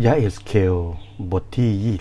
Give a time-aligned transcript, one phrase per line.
[0.00, 0.76] ยาเอสเคล
[1.32, 1.96] บทที่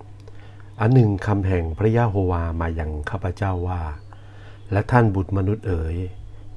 [0.00, 3.82] 22 อันหนึ่งคำแห่งพระยะโฮวามาอย่างข้าพเจ้าว่า
[4.72, 5.96] และท่านบุตรมนุษย์เอ๋ย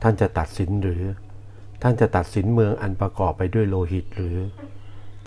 [0.02, 1.04] ท่านจะตัดสินหรือ
[1.82, 4.38] ท่านจะตัดสินเมืองอันประกอบไปด้วยโลหิตหรือ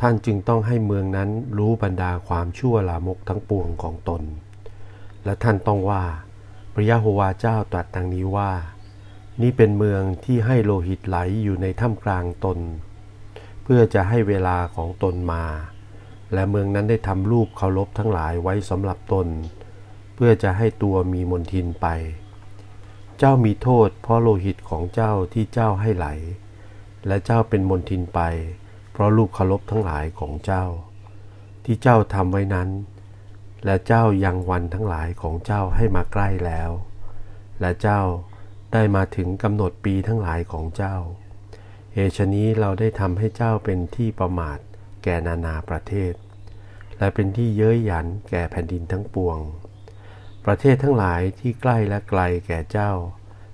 [0.00, 4.22] ท่านจึงต้องให้เมืองนั้นรู้บรรดาความชั่วลามกทั้งปวงของตน
[5.24, 6.04] และท่านต้องว่า
[6.74, 8.52] พระยะโฮวาเจ้าตรัสดังนี้ว่า
[9.42, 12.60] นี่เป็นเมืองที่ให้โลหิตไหลอยู่ในถ้ำกลางตน
[13.62, 15.44] เพื่อจะให้เวลาของตนมา
[16.34, 19.28] และเมืองนั้นได้ทำรูปเคารพทั้งหลายไว้สำหรับตน
[20.14, 21.86] เพื่อจะให้ตัวมีมนทินไป
[23.18, 26.06] เจ้ามีโทษเพราะโลหิตของเจ้าที่เจ้าให้ไหล
[27.06, 28.20] และเจ้าเป็นมนทินไป
[28.92, 30.64] เพราะรูปเคารพทั้งหลายของเจ้า
[31.64, 32.68] ที่เจ้าทำไว้นั้น
[33.64, 36.70] และเจ้ายังวันทั้งหลายของเจ้าให้มาใกล้แล้ว
[37.60, 38.00] และเจ้า
[38.72, 40.96] ได้มาถึงกำหนดปีทั้งหลายของเจ้า
[41.94, 44.58] เหตุนี้เราได้ทำให้เจ้าเป็นที่ประมาท
[45.02, 46.14] แก่นานาประเทศ
[46.98, 49.38] และเป็นที่เย้ยหยันแก่แผ่นดินทั้งปวง
[50.44, 52.92] ประเทศทั้งหลายที่ใกล้และไกลแก่เจ้า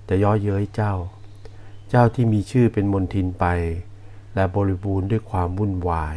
[0.09, 0.95] จะย่อเย้ยเจ้า
[1.91, 3.47] เจ้าที่มีชื่อเป็นมนทินไป
[4.35, 6.17] และบริบูรณ์ด้วยความวุ่นวาย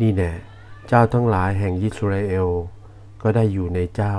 [0.00, 0.32] นี่แน่
[0.88, 2.48] เจ้าทั้งหลายแห่งยิสราเอล
[3.22, 4.16] ก็ได้อยู่ในเจ้า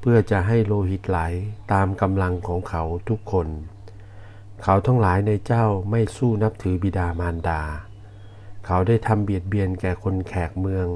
[0.00, 1.18] เพื่อจะให้โลหิตไหล
[1.72, 3.48] ตามกำลังของเขาทุกคน
[4.62, 7.62] เขาทั้งหลายในเจ้าไม่สู้นับถือบิดามารดา
[8.66, 10.86] เขาได้ทำเบียดเบียนแก่คนแขกเมือง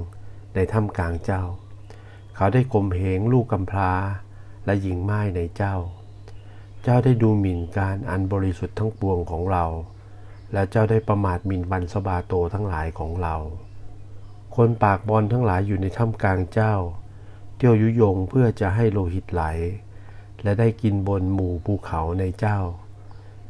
[0.55, 1.42] ในถ้ำกลางเจ้า
[2.36, 3.92] เขาได้ข่มเหงลูกกำพร้า
[4.64, 5.77] และหญิงไม้ในเจ้า
[6.83, 9.64] เจ้าได้ดูหมิ่นการอันบริสุทธิ์ทั้งปวงของเรา
[10.53, 13.36] และเจ้าได้ประมาทหมิ่นบันสบาโตทั้งหลายของเรา
[14.56, 16.75] คนปากบอลทั้งหลายอยู่ในถ้ำกลางเจ้า
[17.56, 19.42] เที่ยวยุยงเพื่อจะให้โลหิตไหล
[20.42, 22.58] และได้กินบนหมู่ภูเขาในเจ้า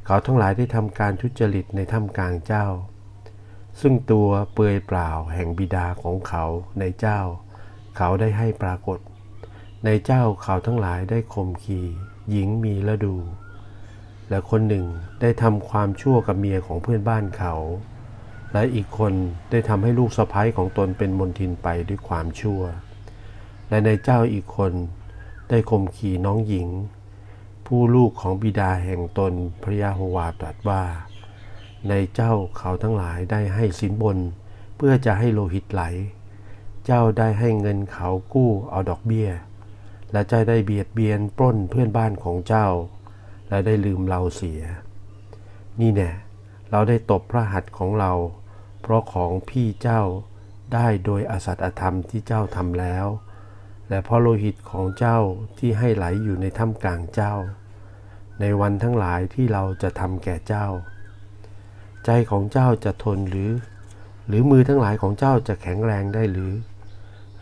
[0.09, 2.67] เขาทั้งหลายได้ทำการทุจริตในถ้ำกลางเจ้า
[3.81, 6.45] ซึ่งตัวเปลือยเปล่าแห่งบิดาของเขา
[6.81, 7.21] ในเจ้า
[7.97, 8.98] เขาได้ให้ปรากฏ
[9.85, 11.81] ในเจ้าเขาทั้งหลายได้ข่มขี
[12.31, 13.17] หญิงมีละดู
[14.30, 14.86] และคนหนึ่ง
[15.20, 17.55] ได้ทำความชั่วกับเมียของเพื่อนบ้านเขา
[18.53, 19.13] และอีกคน
[19.51, 22.61] ได้ทำให้ลูกสะพ้ายของตนเป็นมนทินไปด้วยความชั่ว
[23.69, 24.73] และในเจ้าอีกคน
[25.48, 26.69] ได้ข่มขีน้องหญิง
[27.67, 29.33] ผู้ลูกของบิดาแห่งตน
[29.63, 30.83] พระยาโฮวาตรัสว่า
[31.89, 34.19] ในเจ้าเขาทั้งหลายได้ให้สินบน
[34.77, 35.83] เพื่อจะให้โลหิตไหล
[36.85, 39.31] เจ้าได้ให้เงินเขากู้เอาดอกเบี้ย
[40.13, 42.67] และเจ้าได้เบียดเบียนปล้นเพื่อนบ้านของเจ้า
[43.49, 44.63] และได้ลืมเราเสีย
[45.81, 46.11] นี่แน่
[46.71, 48.13] เราได้ตบพระหัตถ์ของเรา
[48.83, 50.03] เพราะของพี่เจ้า
[50.75, 53.07] ได้โดยอสัตธรรมที่เจ้าทำแล้ว
[53.89, 55.19] และเพราะโลหิตของเจ้า
[55.58, 57.35] ที่ให้ไหลอยู่ในถ้ำกลางเจ้า
[58.41, 60.67] ในวันทั้งหลายที่เราจะทำแก่เจ้า
[62.05, 63.51] ใจของเจ้าจะทนหรือ
[64.29, 66.52] หรือมือทั้งหลายของเจ้าจะแข็งแรงได้หรือ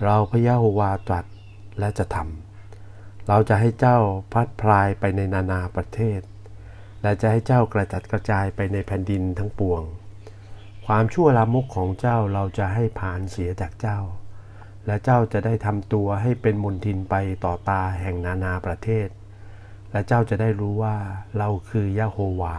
[0.05, 1.25] เราพระยะโฮวาตรัส
[1.79, 3.99] และจะทำเราจะให้เจ้า
[4.33, 6.21] พัดพลายไปในนานาประเทศ
[7.03, 9.83] และจะให้เจ้ากระจัดกระจายไปในแผ่นดินทั้งปวง
[10.87, 13.99] ความชั่วลามกของเจ้าเราจะให้ผ่านเสียจากเจ้า
[14.87, 17.15] และเจ้าจะได้ทำตัวให้เป็นมนทินไป
[17.45, 19.09] ต่อตาแห่งนานาประเทศ
[19.91, 20.97] และเจ้าจะได้รู้ว่า
[21.39, 22.57] เราคือยะโฮวา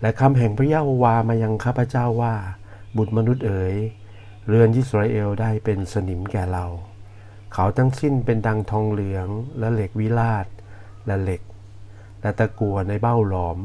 [0.00, 2.34] และคำแห่งพระยะโฮวามายังข้าพเจ้าว่า
[2.96, 3.76] บุตรมนุษย์เอ๋ย
[4.48, 6.66] เรือนยิสราเอลได้เป็นสนิมแก่เรา
[7.52, 10.46] เขาทั้งสิ้นเป็นดังทองเหลืองและเหล็กวิลาด
[11.06, 11.42] และเหล็ก
[12.20, 13.58] และตะกัวในเบ้าหลอม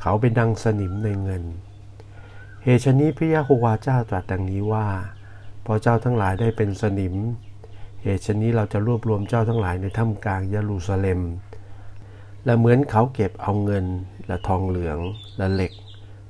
[0.00, 1.44] เขาเป็นดังสนิมในเงิน
[2.62, 4.88] เหตุนี้พระยะโฮวาเจ้าตรัสดังนี้ว่า
[5.66, 7.14] พอเจ้าทั้งหลายได้เป็นสนิม
[8.02, 11.20] เหตุชนี้เราจะรวบรวมเจ้าทั้งหลายในถ้ำกลางเยรูซาเล็ม
[12.44, 13.86] และเหมือนเขาเก็บเอาเงิน
[14.26, 14.98] และทองเหลือง
[15.38, 15.72] และเหล็ก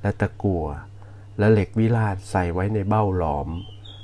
[0.01, 0.65] และตะกั่ว
[1.37, 3.47] และเหล็กวิลาศใส่ไว้ในเบ้าหลอม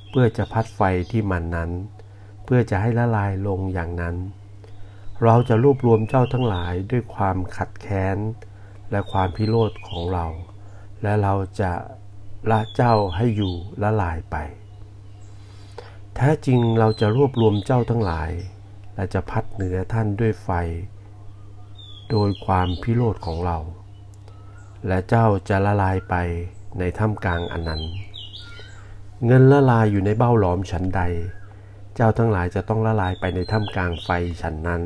[0.09, 1.72] เพื่อจะพัดไฟที่มันนั้น
[2.43, 4.16] เพื่อจะให้ละลายลงอย่างนั้น
[5.23, 8.17] เราจะรวบรวมเจ้าทั้งหลายด้วยความขัดแค้น
[8.91, 10.25] และความพิโรธของเรา
[11.01, 11.72] และเราจะ
[12.51, 14.37] ละเจ้าให้อยู่ละลายไป
[16.15, 18.31] แท้จริงเราจะรวบรวมเจ้าทั้งหลาย
[18.95, 20.49] และจะพัดเหนือท่านด้วยไฟ
[22.09, 23.57] โดยความพิโรธของเรา
[24.87, 26.15] และเจ้าจะละลายไป
[26.79, 27.81] ในถ้ำกลางอันนั้น
[29.25, 31.01] เงินละลายอยู่ในเบ้าหลอมฉันใด
[31.95, 34.09] เจ้าทั้งหลายจะต้องละลายไปในถ้ำกลางไฟ
[34.41, 34.81] ฉันนั้น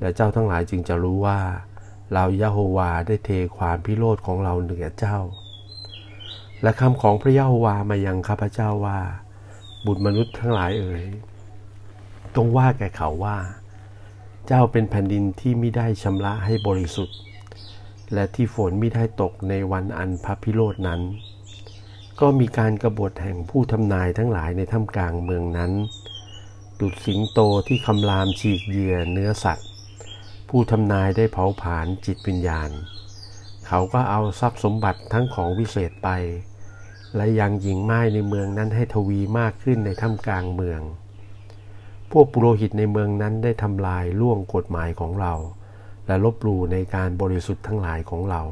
[0.00, 1.40] และเจ้าทั้งหลายจึงจะรู้ว่า
[2.12, 5.16] เรายะโฮวาได้เทความพิโรธของเราเหนือเจ้า
[6.62, 9.00] และคำของพระยะโฮวามายังข้าพเจ้าว่า
[9.86, 11.04] บุตรมนุษย์ทั้งหลายเอ่ย
[12.34, 13.38] ต้องว่าแก่เขาว่า
[14.46, 17.16] เจ้าเป็นแผ่นดินที่ไม่ได้ชำระให้บริสุทธิ์
[18.14, 21.00] และที่ฝนไม่ได้ตกในวันอันพระพิโรธนั้น
[22.20, 25.72] ก็มีการกรบฏแห่งผู้ทำนายทั้งหลายในถ้ำกลางเมืองนั้น
[26.80, 29.68] ดุดสิงโตที่คำรามฉีกเหยื่อเนื้อสัตว์
[30.48, 32.70] ผู้ทำนายได้เผาผลาญจิตวิญญาณ
[33.66, 36.08] เขาก็เอาทรัพย์สมบัติทั้งของวิเศษไป
[37.16, 40.80] และยังหญิงไม้ในเมืองนั้นให้ทวีมากขึ้นในถ้ำกลางเมือง
[42.10, 45.34] พวกปุโรหิตในเมืองนั้นได้ทำลายล่วงกฎหมายของเรา
[46.06, 48.42] และลบหลู่ในการบริสุทธิ์ทั้งหลายของเรา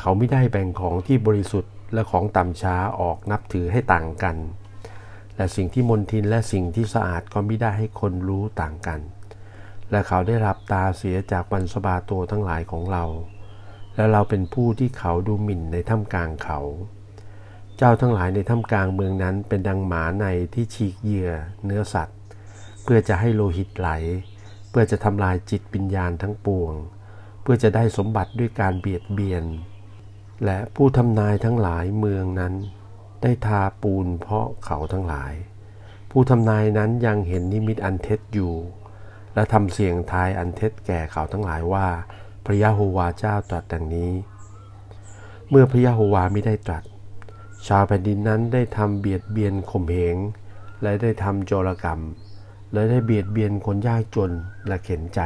[0.00, 4.36] เขาไม่ได้แบ่งของที่บริสุทธิ์และของต่ำช้าออกนับถือให้ต่างกัน
[5.36, 9.00] และสิ่งที่มนทินและสิ่งที่สะอาดก็ไม่ได้ให้คนรู้ต่างกัน
[9.90, 13.04] และเขาได้รับตาเสียจากวันสบาโตทั้งหลายของเรา
[13.96, 16.60] และเราเป็นผู้ที่เขาดูหมิ่นในถ้ำกลางเขา
[17.78, 21.32] เจ้าทั้งหลายในถ้ำกลางเมืองนั้นเป็นดังหมาในที่ฉีกเหยื่อ
[21.64, 22.18] เนื้อสัตว์
[22.82, 23.88] เพื่อจะให้โลหิตไหล
[24.70, 26.74] เพื่อจะทำลายจิตวิญญาณทั้งปวง
[27.42, 29.44] เพื่อจะได้สมบัติด้วยการเบียดเบียน
[30.44, 32.54] และผู้ทำนายทั้งหลายเมืองนั้น
[33.22, 35.32] ได้ทาปูนเพราะเขาทั้งหลาย
[36.10, 38.54] ผู้ทำนายนั้นยังเห็นนิมิตอันเท็จอยู่
[39.34, 41.88] และทำเสียงทายอันเท็จแก่เขาทั้งหลายว่า
[42.44, 44.12] พระยะโฮวาเจ้าตรัสดังนี้
[45.50, 46.84] เมื่อพระยะโฮวาไม่ได้ตรัส
[47.68, 50.16] ชาวแผ่นดินนั้นได้ทำเบียดเบียนข่มเหง
[50.82, 52.00] และได้ทำโจรกรรม
[52.72, 54.32] และได้เบียดเบียนคนยากจน
[54.66, 55.20] และเข็นใจ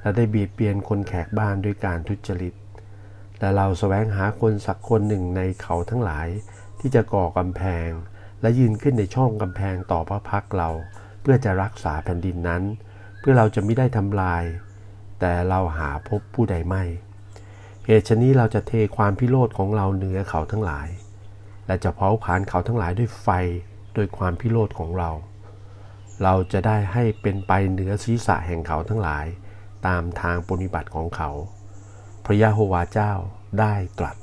[0.00, 2.54] และได้เบียดเบียนคนแขกบ้านด้วยการทุจริต
[3.38, 6.28] แต่เราสแสวงหาคนสักคนหนึ่งในเขาทั้งหลาย
[6.80, 7.88] ที่จะก่อกำแพง
[8.40, 10.70] และยืนขึ้นในช่องกำแพงต่อพระพักเรา
[11.20, 12.62] เพื่อจะรักษาแผ่นดินนั้น
[13.20, 14.44] เพื่อเราจะไม่ได้ทำลาย
[15.20, 16.82] แต่เราหาพบผู้ใดไม่
[17.86, 20.88] เหตุฉนี้เราจะเทความพิโรธของเราเหนือเขาทั้งหลาย
[21.66, 23.28] และจะเผาผลาญเขาทั้งหลายด้วยไฟ
[23.94, 25.10] โดยความพิโรธของเรา
[26.22, 29.26] เราจะได้ให้เป็นไปเหนือศีรษะแห่งเขาทั้งหลาย
[29.86, 31.30] ตามทางปฏิบัติของเขา
[32.24, 33.12] พระยะโฮวาเจ้า
[33.60, 34.16] ได้ตรัส